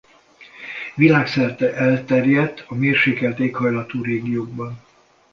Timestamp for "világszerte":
0.95-1.73